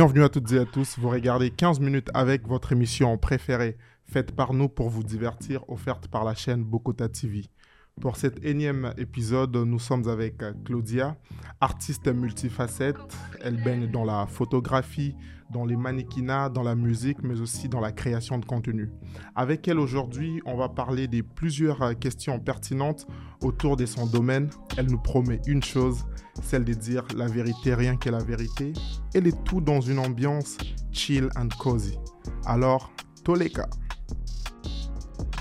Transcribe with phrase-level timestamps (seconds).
[0.00, 0.98] Bienvenue à toutes et à tous.
[0.98, 3.76] Vous regardez 15 minutes avec votre émission préférée,
[4.06, 7.50] faite par nous pour vous divertir, offerte par la chaîne Bokota TV.
[8.00, 11.18] Pour cet énième épisode, nous sommes avec Claudia,
[11.60, 12.96] artiste multifacette.
[13.42, 15.14] Elle baigne dans la photographie,
[15.52, 18.90] dans les mannequinats, dans la musique, mais aussi dans la création de contenu.
[19.34, 23.06] Avec elle aujourd'hui, on va parler des plusieurs questions pertinentes
[23.42, 24.48] autour de son domaine.
[24.78, 26.06] Elle nous promet une chose,
[26.42, 28.72] celle de dire la vérité, rien que la vérité.
[29.14, 30.56] Elle est tout dans une ambiance
[30.92, 31.98] chill and cozy.
[32.46, 32.90] Alors,
[33.24, 33.68] Toleka.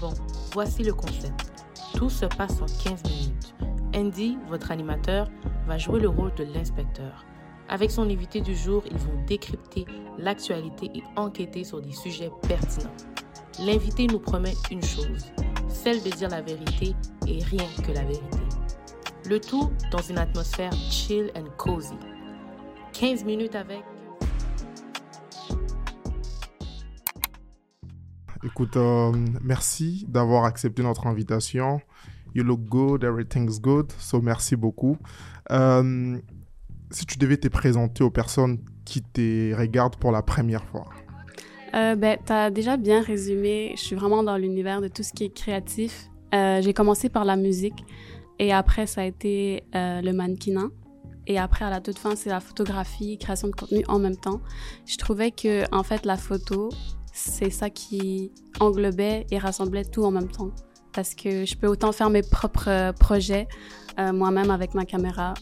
[0.01, 0.13] Bon,
[0.53, 1.51] voici le concept.
[1.95, 3.55] Tout se passe en 15 minutes.
[3.95, 5.29] Andy, votre animateur,
[5.67, 7.25] va jouer le rôle de l'inspecteur.
[7.67, 9.85] Avec son invité du jour, ils vont décrypter
[10.17, 12.95] l'actualité et enquêter sur des sujets pertinents.
[13.59, 15.25] L'invité nous promet une chose,
[15.67, 16.95] celle de dire la vérité
[17.27, 18.48] et rien que la vérité.
[19.29, 21.93] Le tout dans une atmosphère chill and cozy.
[22.93, 23.83] 15 minutes avec...
[28.43, 29.11] Écoute, euh,
[29.43, 31.79] merci d'avoir accepté notre invitation.
[32.33, 34.97] You look good, everything's good, so merci beaucoup.
[35.51, 36.17] Euh,
[36.89, 40.89] si tu devais te présenter aux personnes qui te regardent pour la première fois.
[41.75, 43.73] Euh, ben, tu as déjà bien résumé.
[43.75, 46.09] Je suis vraiment dans l'univers de tout ce qui est créatif.
[46.33, 47.85] Euh, j'ai commencé par la musique
[48.39, 50.69] et après, ça a été euh, le mannequinat.
[51.27, 54.41] Et après, à la toute fin, c'est la photographie, création de contenu en même temps.
[54.85, 56.69] Je trouvais que, en fait, la photo,
[57.13, 60.51] c'est ça qui englobait et rassemblait tout en même temps.
[60.93, 63.47] Parce que je peux autant faire mes propres euh, projets
[63.99, 65.33] euh, moi-même avec ma caméra.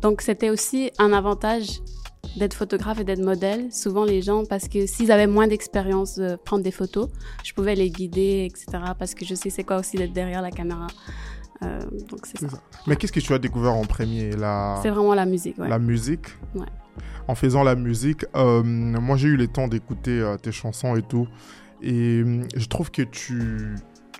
[0.00, 1.80] Donc, c'était aussi un avantage
[2.36, 3.72] d'être photographe et d'être modèle.
[3.72, 7.08] Souvent, les gens, parce que s'ils avaient moins d'expérience de prendre des photos,
[7.42, 8.84] je pouvais les guider, etc.
[8.98, 10.86] Parce que je sais c'est quoi aussi d'être derrière la caméra.
[11.62, 12.58] Euh, donc, c'est ça.
[12.86, 14.78] Mais qu'est-ce que tu as découvert en premier la...
[14.82, 15.68] C'est vraiment la musique, ouais.
[15.68, 16.26] la musique?
[16.54, 16.66] Ouais.
[17.26, 21.02] En faisant la musique, euh, moi j'ai eu le temps d'écouter euh, tes chansons et
[21.02, 21.26] tout.
[21.82, 22.22] Et
[22.54, 23.74] je trouve que tu.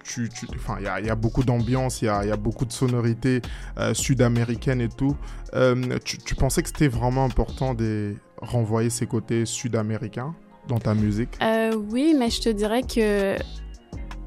[0.05, 2.29] tu- tu- Enfin, il y a, il y a beaucoup d'ambiance, il y a, il
[2.29, 3.43] y a beaucoup de sonorités
[3.79, 5.17] euh, sud-américaines et tout.
[5.55, 10.35] Euh, tu, tu pensais que c'était vraiment important de renvoyer ces côtés sud-américains
[10.69, 11.39] dans ta musique?
[11.43, 13.37] Euh, oui, mais je te dirais que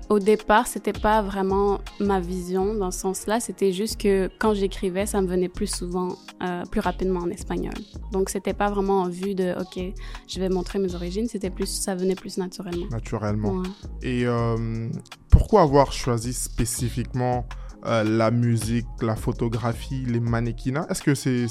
[0.10, 3.40] au départ, c'était pas vraiment ma vision dans ce sens-là.
[3.40, 7.74] C'était juste que quand j'écrivais, ça me venait plus souvent, euh, plus rapidement en espagnol.
[8.12, 9.80] Donc, c'était pas vraiment en vue de, OK,
[10.28, 11.28] je vais montrer mes origines.
[11.28, 12.88] C'était plus, ça venait plus naturellement.
[12.90, 13.68] naturellement Ouais.
[14.02, 14.90] Et euh,
[15.30, 17.46] pourquoi avoir choisi spécifiquement
[17.86, 21.46] euh, la musique, la photographie, les mannequinats Est-ce que c'est,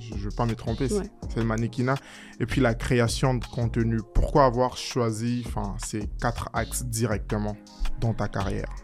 [0.00, 1.10] je ne vais pas me tromper, c'est- Ouais.
[1.28, 1.94] c'est le mannequinat
[2.40, 4.00] et puis la création de contenu.
[4.14, 5.44] Pourquoi avoir choisi,
[5.78, 7.56] ces quatre axes directement
[8.00, 8.74] dans ta carrière?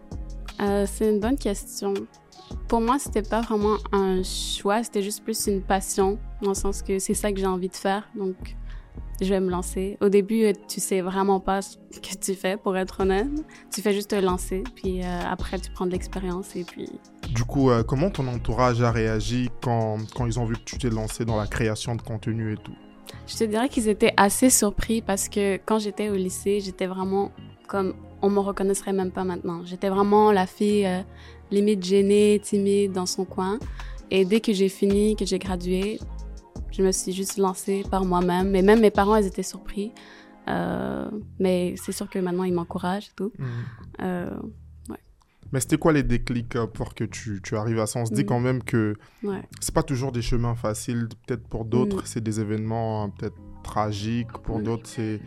[0.61, 1.95] Euh, c'est une bonne question.
[2.69, 6.83] Pour moi, c'était pas vraiment un choix, c'était juste plus une passion, dans le sens
[6.83, 8.57] que c'est ça que j'ai envie de faire, donc
[9.21, 9.97] je vais me lancer.
[10.01, 13.29] Au début, euh, tu sais vraiment pas ce que tu fais, pour être honnête.
[13.73, 16.89] Tu fais juste te lancer, puis euh, après, tu prends de l'expérience, et puis...
[17.33, 20.79] Du coup, euh, comment ton entourage a réagi quand, quand ils ont vu que tu
[20.79, 22.75] t'es lancé dans la création de contenu et tout?
[23.27, 27.31] Je te dirais qu'ils étaient assez surpris, parce que quand j'étais au lycée, j'étais vraiment
[27.69, 27.95] comme...
[28.23, 29.67] On me reconnaîtrait même pas maintenant.
[29.67, 31.03] J'étais vraiment la fille euh,
[31.51, 33.59] limite gênée, timide dans son coin.
[34.11, 35.99] Et dès que j'ai fini, que j'ai gradué,
[36.77, 38.55] je me suis juste lancée par moi-même.
[38.57, 39.93] Et même mes parents, ils étaient surpris.
[40.49, 41.09] Euh,
[41.39, 43.33] mais c'est sûr que maintenant, ils m'encouragent et tout.
[44.01, 44.31] Euh,
[45.53, 48.01] Mais c'était quoi les déclics euh, pour que tu, tu arrives à ça?
[48.01, 48.27] On se dit Mm.
[48.27, 49.43] quand même que ouais.
[49.61, 51.07] c'est pas toujours des chemins faciles.
[51.27, 52.07] Peut-être pour d'autres, Mm.
[52.07, 54.33] c'est des événements euh, peut-être tragiques.
[54.43, 55.21] Pour d'autres, c'est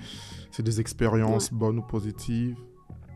[0.51, 2.57] c'est des expériences bonnes ou positives.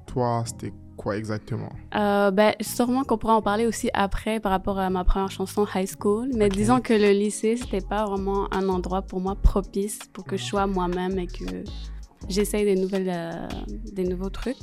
[0.07, 1.71] Toi, c'était quoi exactement?
[1.95, 5.65] Euh, ben, sûrement qu'on pourra en parler aussi après par rapport à ma première chanson
[5.73, 6.29] High School.
[6.35, 10.37] Mais disons que le lycée, c'était pas vraiment un endroit pour moi propice pour que
[10.37, 11.63] je sois moi-même et que
[12.29, 13.47] j'essaye des nouvelles, euh,
[13.91, 14.59] des nouveaux trucs.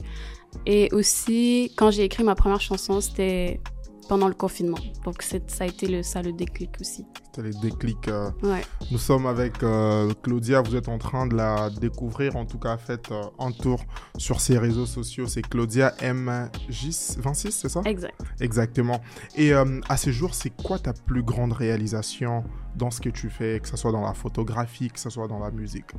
[0.65, 3.61] Et aussi, quand j'ai écrit ma première chanson, c'était
[4.09, 4.79] pendant le confinement.
[5.05, 7.05] Donc, ça a été le, ça le déclic aussi.
[7.25, 8.09] C'était les déclics.
[8.09, 8.31] euh.
[8.43, 8.63] Ouais.
[8.91, 10.63] Nous sommes avec euh, Claudia.
[10.63, 12.37] Vous êtes en train de la découvrir.
[12.37, 13.81] En tout cas, faites euh, un tour
[14.17, 15.27] sur ses réseaux sociaux.
[15.27, 17.83] C'est Claudia M26, c'est ça?
[17.85, 18.15] Exact.
[18.41, 19.01] Exactement.
[19.37, 22.45] Et euh, à ce jour, c'est quoi ta plus grande réalisation
[22.77, 25.39] dans ce que tu fais, que ce soit dans la photographie, que ce soit dans
[25.39, 25.93] la musique?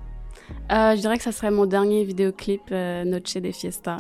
[0.72, 3.98] Euh, je dirais que ça serait mon dernier vidéoclip, euh, Noche de Fiesta.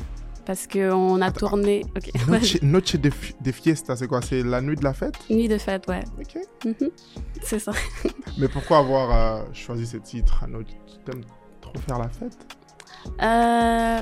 [0.50, 1.86] Parce qu'on a tourné.
[1.96, 2.10] Ok.
[2.28, 4.20] Noche, Noche de, de fiesta, c'est quoi?
[4.24, 5.14] C'est la nuit de la fête?
[5.30, 6.04] Nuit de fête, ouais.
[6.20, 6.42] Ok.
[6.66, 6.90] Mhm.
[7.44, 7.72] C'est ça.
[8.40, 10.66] Mais pourquoi avoir euh, choisi ce titre Noche-
[11.06, 11.22] Tu aimes
[11.62, 12.36] trop faire la fête?
[13.22, 14.00] Euh,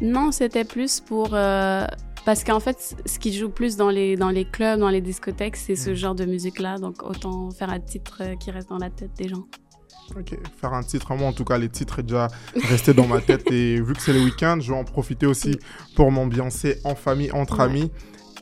[0.00, 1.86] non, c'était plus pour euh,
[2.24, 5.56] Parce qu'en fait, ce qui joue plus dans les, dans les clubs, dans les discothèques,
[5.56, 5.94] c'est ce Mm.
[5.94, 6.78] genre de musique-là.
[6.78, 9.44] Donc, autant faire un titre qui reste dans la tête des gens.
[10.16, 12.28] Ok, faire un titre, moi en tout cas, les titres est déjà
[12.68, 13.50] resté dans ma tête.
[13.50, 15.58] Et vu que c'est le week-end, je vais en profiter aussi
[15.96, 17.64] pour m'ambiancer en famille, entre Ouais.
[17.64, 17.90] amis.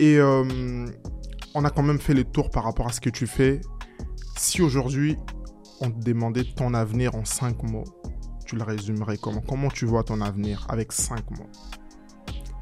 [0.00, 0.86] Et euh,
[1.54, 3.60] on a quand même fait les tours par rapport à ce que tu fais.
[4.36, 5.16] Si aujourd'hui,
[5.80, 7.84] on te demandait ton avenir en cinq mots,
[8.46, 9.40] tu le résumerais comment?
[9.46, 11.48] Comment tu vois ton avenir avec cinq mots?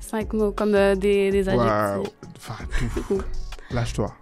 [0.01, 2.15] Cinq mots comme euh, des, des Ouais, adjectifs.
[2.37, 2.65] Enfin,
[3.09, 3.23] tout.
[3.71, 4.13] Lâche-toi.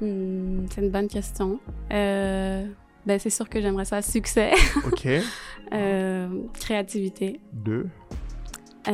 [0.00, 1.60] Hmm, c'est une bonne question.
[1.92, 2.66] Euh,
[3.06, 4.02] ben, c'est sûr que j'aimerais ça.
[4.02, 4.52] Succès,
[4.86, 5.06] Ok.
[5.72, 6.28] euh,
[6.60, 7.86] créativité, Deux.
[8.88, 8.90] euh,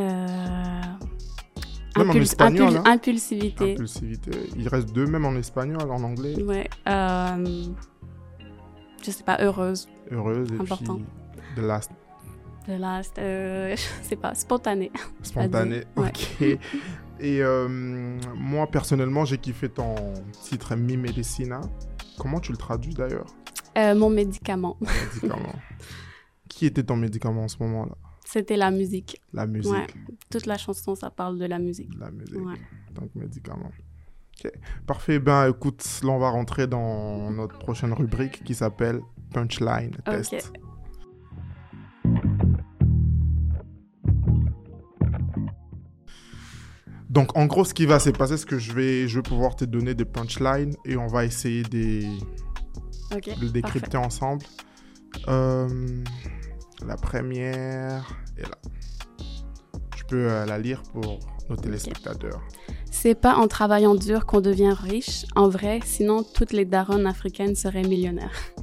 [1.96, 2.82] Même en impul- espagnol, impul- hein.
[2.87, 3.72] impulsivité.
[3.72, 4.31] Impulsivité.
[4.56, 6.40] Il reste deux, même en espagnol, en anglais.
[6.43, 6.69] Ouais.
[6.88, 7.64] Euh,
[9.05, 9.88] je sais pas, heureuse.
[10.10, 10.49] Heureuse.
[10.52, 10.96] Et Important.
[10.96, 11.05] puis,
[11.56, 11.90] the last
[12.69, 14.90] De last, euh, je sais pas, spontané.
[15.22, 15.84] Spontané.
[15.96, 16.08] Ouais.
[16.08, 16.58] Ok.
[17.20, 17.40] Et
[18.37, 19.94] moi, personnellement, j'ai kiffé ton
[20.44, 21.60] titre Mi Medicina.
[22.19, 23.26] Comment tu le traduis d'ailleurs?
[23.79, 25.55] Euh, mon médicament, Médicament.
[26.49, 27.95] Qui était ton médicament en ce moment-là?
[28.25, 29.21] C'était la musique.
[29.33, 29.73] La musique.
[29.73, 29.87] Ouais.
[30.31, 31.91] Toute la chanson, ça parle de la musique.
[31.99, 32.45] La musique.
[32.45, 32.59] Ouais.
[32.93, 33.71] Donc, médicament.
[34.45, 34.53] Ok.
[34.87, 35.19] Parfait.
[35.21, 39.01] Ben, écoute, là, on va rentrer dans notre prochaine rubrique qui s'appelle
[39.33, 39.93] Punchline.
[40.05, 40.53] Test.
[47.09, 49.57] Donc, en gros, ce qui va se passer, c'est que je vais, je vais pouvoir
[49.57, 52.03] te donner des punchlines et on va essayer de
[53.14, 53.38] Ok.
[53.38, 54.44] de le décrypter ensemble.
[55.28, 55.69] Euh,
[56.87, 58.06] la première
[58.37, 58.58] est là.
[59.96, 61.19] Je peux euh, la lire pour
[61.49, 62.43] nos téléspectateurs.
[62.90, 67.55] C'est pas en travaillant dur qu'on devient riche, en vrai, sinon toutes les daronnes africaines
[67.55, 68.37] seraient millionnaires.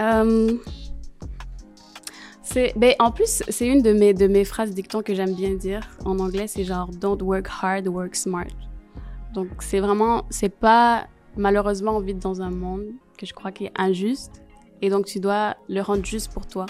[0.00, 0.56] Euh,
[2.42, 5.54] c'est, ben, en plus, c'est une de mes, de mes phrases dictons que j'aime bien
[5.54, 5.80] dire.
[6.04, 8.46] En anglais, c'est genre Don't work hard, work smart.
[9.34, 12.86] Donc, c'est vraiment, c'est pas, malheureusement, on vit dans un monde
[13.16, 14.42] que je crois qui est injuste.
[14.82, 16.66] Et donc, tu dois le rendre juste pour toi.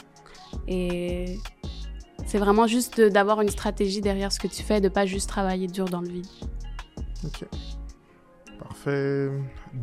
[0.66, 1.38] Et
[2.26, 5.66] c'est vraiment juste d'avoir une stratégie derrière ce que tu fais, de pas juste travailler
[5.66, 6.26] dur dans le vide.
[7.24, 7.44] Ok.
[8.58, 9.30] Parfait.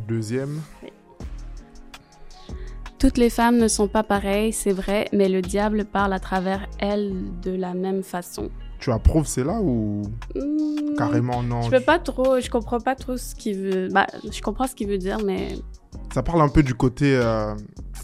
[0.06, 0.60] Deuxième.
[2.98, 6.66] Toutes les femmes ne sont pas pareilles, c'est vrai, mais le diable parle à travers
[6.78, 7.12] elles
[7.42, 8.50] de la même façon.
[8.78, 10.02] Tu approuves celle-là ou
[10.34, 13.88] Hmm, carrément non Je peux pas trop, je comprends pas trop ce qu'il veut.
[13.88, 15.48] Bah, je comprends ce qu'il veut dire, mais
[16.12, 17.16] Ça parle un peu du côté.
[17.16, 17.54] euh,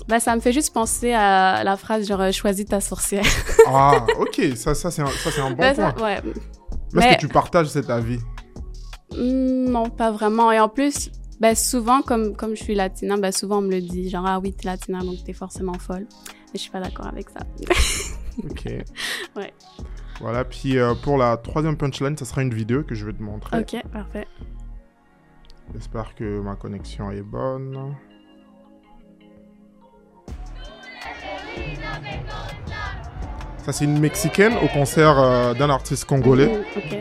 [0.08, 3.24] bah, ça me fait juste penser à la phrase genre euh, choisis ta sorcière.
[3.66, 4.40] Ah, ok.
[4.56, 5.94] Ça, ça c'est un, ça, c'est un bon Bah, point.
[5.96, 6.20] ça- ouais.
[6.94, 8.18] Mais Est-ce que tu partages cet avis?
[9.12, 10.50] Hmm, non, pas vraiment.
[10.52, 11.10] Et en plus,
[11.40, 14.40] bah, souvent, comme, comme je suis latina, bah, souvent on me le dit, genre ah
[14.40, 16.06] oui, t'es latina, donc t'es forcément folle.
[16.28, 17.40] Mais je suis pas d'accord avec ça.
[18.44, 18.64] Ok.
[19.36, 19.52] Ouais.
[20.22, 20.44] Voilà.
[20.44, 23.58] Puis euh, pour la troisième punchline, ça sera une vidéo que je vais te montrer.
[23.58, 24.26] ok, parfait.
[25.74, 27.94] J'espère que ma connexion est bonne.
[33.64, 36.64] Ça, c'est une Mexicaine au concert euh, d'un artiste congolais.
[36.76, 36.98] Ok.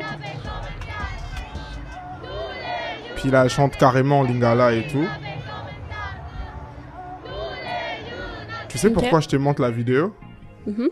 [3.16, 5.08] Puis là, elle chante carrément en lingala et tout.
[8.68, 10.16] Tu sais pourquoi je te montre la vidéo?
[10.66, 10.90] Mhm.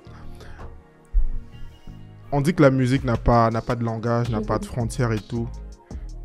[2.31, 4.45] On dit que la musique n'a pas, n'a pas de langage, n'a Mhm.
[4.45, 5.47] pas de frontières et tout.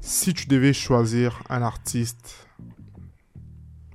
[0.00, 2.46] Si tu devais choisir un artiste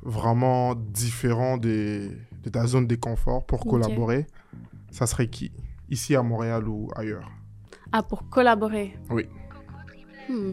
[0.02, 2.10] vraiment différent des-
[2.44, 4.26] de ta zone de confort pour collaborer,
[4.92, 5.52] ça serait qui?
[5.90, 7.30] Ici à Montréal ou ailleurs?
[7.92, 8.98] Ah, pour collaborer?
[9.12, 9.28] Oui.
[10.28, 10.52] Hmm.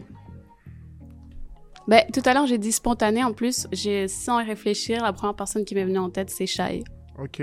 [1.87, 3.23] Ben, tout à l'heure, j'ai dit spontané.
[3.23, 6.45] En plus, j'ai, sans y réfléchir, la première personne qui m'est venue en tête, c'est
[6.45, 6.83] Shai.
[7.17, 7.41] Ok.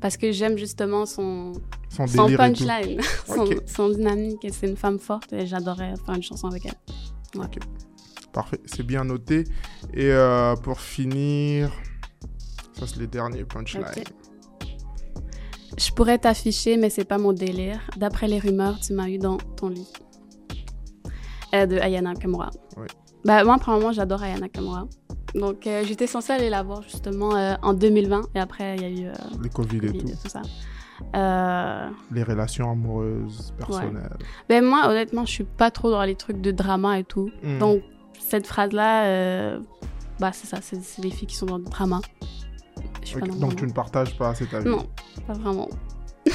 [0.00, 1.52] Parce que j'aime justement son,
[1.96, 3.00] punchline,
[3.66, 4.44] son, dynamique.
[4.44, 7.40] Et c'est une femme forte et j'adorais faire une chanson avec elle.
[8.32, 9.44] Parfait, c'est bien noté.
[9.94, 11.70] Et euh, pour finir,
[12.78, 13.84] ça c'est les derniers punchlines.
[15.78, 17.80] Je pourrais t'afficher, mais c'est pas mon délire.
[17.96, 19.88] D'après les rumeurs, tu m'as eu dans ton lit.
[21.54, 22.50] Euh, de Ayana Kamura.
[22.76, 22.86] Oui.
[23.24, 24.88] Bah, moi, premièrement, j'adore Ayana Kamura.
[25.34, 28.22] Donc, euh, j'étais censée aller la voir justement euh, en 2020.
[28.34, 30.08] Et après, il y a eu euh, Les Covid et tout.
[30.08, 30.42] et tout ça.
[31.14, 34.16] Euh, Les relations amoureuses, personnelles.
[34.48, 37.30] ben moi, honnêtement, je suis pas trop dans les trucs de drama et tout.
[37.42, 37.58] Hmm.
[37.58, 37.82] Donc,
[38.18, 39.60] cette phrase-là, euh,
[40.18, 42.00] bah, c'est ça, c'est des filles qui sont dans le drama.
[43.20, 44.68] Dans le Donc tu ne partages pas cet avis.
[44.68, 44.86] Non,
[45.26, 45.68] pas vraiment.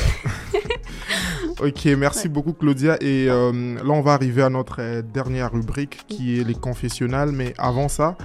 [1.59, 2.29] Ok, merci Ouais.
[2.33, 2.97] beaucoup Claudia.
[3.01, 7.31] Et euh, là, on va arriver à notre euh, dernière rubrique qui est les confessionnals.
[7.31, 8.17] Mais avant ça,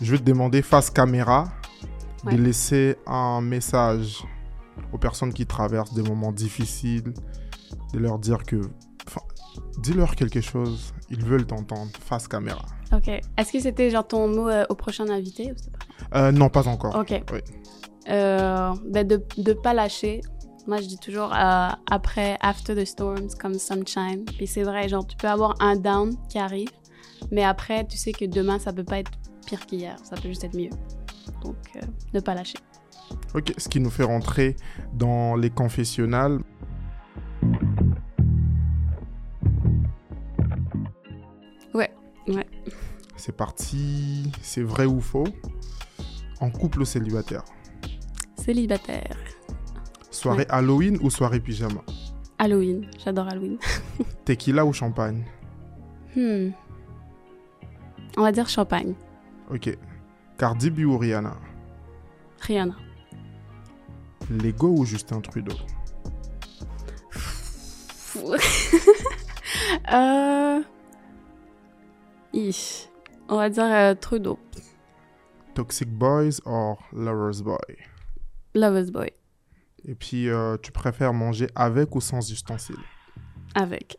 [0.00, 1.48] je vais te demander face caméra
[2.24, 2.36] Ouais.
[2.36, 4.24] de laisser un message
[4.94, 7.12] aux personnes qui traversent des moments difficiles,
[7.92, 8.62] de leur dire que,
[9.06, 9.20] enfin,
[9.78, 10.92] Dis-leur quelque chose.
[11.10, 12.64] Ils veulent t'entendre face caméra.
[12.92, 13.08] Ok.
[13.08, 15.54] Est-ce que c'était genre ton mot euh, au prochain invité ou
[16.10, 16.18] pas?
[16.18, 16.96] Euh, non, pas encore.
[16.96, 17.22] Ok.
[17.32, 17.38] Oui.
[18.08, 20.22] Euh, ben de ne pas lâcher.
[20.66, 24.24] Moi, je dis toujours après, after the storms comes sunshine.
[24.24, 26.70] Puis c'est vrai, genre, tu peux avoir un down qui arrive,
[27.30, 29.10] mais après, tu sais que demain, ça peut pas être
[29.44, 29.96] pire qu'hier.
[30.02, 30.70] Ça peut juste être mieux.
[31.42, 31.80] Donc, euh,
[32.12, 32.58] ne pas lâcher.
[33.34, 34.56] Ok, ce qui nous fait rentrer
[34.92, 36.40] dans les confessionnals.
[41.74, 41.90] Ouais,
[42.28, 42.46] ouais.
[43.16, 44.30] C'est parti.
[44.42, 45.26] C'est vrai ou faux?
[46.40, 47.44] En couple ou célibataire?
[48.36, 49.16] Célibataire.
[50.10, 50.46] Soirée Ouais.
[50.50, 51.82] Halloween ou soirée pyjama?
[52.38, 52.86] Halloween.
[53.02, 53.58] J'adore Halloween.
[54.24, 55.24] Tequila ou champagne?
[56.14, 56.50] Hmm.
[58.16, 58.94] On va dire champagne.
[59.50, 59.76] Ok.
[60.38, 61.36] Cardi B ou Rihanna?
[62.40, 62.76] Rihanna.
[64.30, 65.56] Lego ou Justin Trudeau?
[69.92, 70.62] Euh...
[73.28, 74.38] On va dire euh, Trudeau.
[75.54, 77.76] Toxic Boys or Lovers Boy?
[78.54, 79.10] Lover's Boy.
[79.86, 82.76] Et puis, euh, tu préfères manger avec ou sans ustensiles?
[83.54, 83.98] Avec.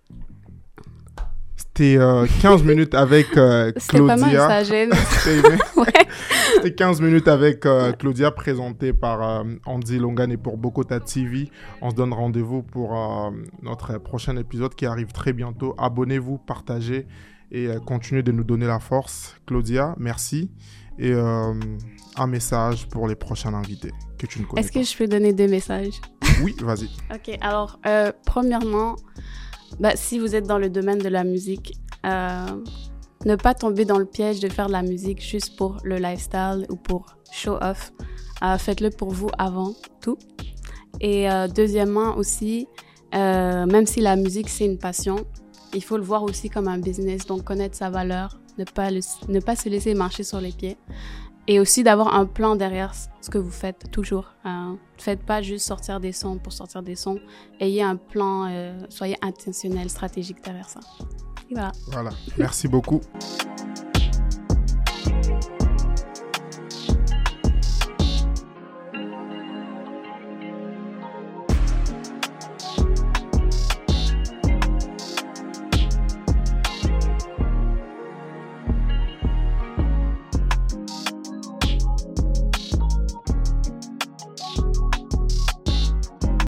[1.77, 4.48] C'était euh, 15 minutes avec euh, C'était pas mal, Claudia.
[4.48, 4.94] ça gêne.
[5.10, 6.08] C'était aimé ouais.
[6.55, 11.51] C'était 15 minutes avec euh, Claudia, présentée par euh, Andy Longan et pour Bokota TV.
[11.82, 12.96] On se donne rendez-vous pour
[13.62, 15.75] notre prochain épisode qui arrive très bientôt.
[15.77, 17.08] Abonnez-vous, partagez
[17.51, 19.36] et continuez de nous donner la force.
[19.46, 20.51] Claudia, merci.
[20.98, 25.08] Et un message pour les prochains invités que tu ne connais Est-ce que je peux
[25.08, 26.00] donner deux messages?
[26.41, 26.89] Oui, vas-y.
[27.13, 27.79] Ok, alors,
[28.25, 28.96] premièrement,
[29.79, 31.74] bah, si vous êtes dans le domaine de la musique,
[32.05, 32.45] euh,
[33.25, 36.65] ne pas tomber dans le piège de faire de la musique juste pour le lifestyle
[36.69, 37.91] ou pour show off.
[38.43, 40.17] Euh, Faites-le pour vous avant tout.
[41.01, 42.67] Et euh, deuxièmement aussi,
[43.13, 45.25] même si la musique c'est une passion,
[45.74, 49.39] il faut le voir aussi comme un business, donc connaître sa valeur, ne pas, ne
[49.39, 50.77] pas se laisser marcher sur les pieds.
[51.47, 54.33] Et aussi d'avoir un plan derrière ce que vous faites toujours.
[54.45, 57.19] Euh, faites pas juste sortir des sons pour sortir des sons.
[57.59, 60.79] Ayez un plan, euh, soyez intentionnel, stratégique derrière ça.
[61.51, 62.09] Voilà.
[62.37, 63.01] Merci beaucoup.